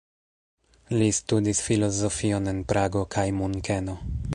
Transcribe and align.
Li 1.01 1.09
studis 1.19 1.61
filozofion 1.67 2.53
en 2.55 2.67
Prago 2.73 3.05
kaj 3.19 3.29
Munkeno. 3.43 4.01